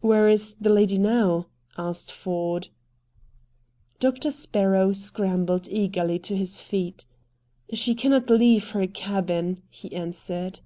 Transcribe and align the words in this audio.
"Where 0.00 0.28
is 0.28 0.54
the 0.60 0.70
lady 0.70 0.98
now?" 0.98 1.46
asked 1.78 2.10
Ford. 2.10 2.66
Doctor 4.00 4.32
Sparrow 4.32 4.92
scrambled 4.92 5.68
eagerly 5.68 6.18
to 6.18 6.36
his 6.36 6.60
feet. 6.60 7.06
"She 7.72 7.94
cannot 7.94 8.28
leave 8.28 8.70
her 8.72 8.88
cabin," 8.88 9.62
he 9.70 9.94
answered. 9.94 10.58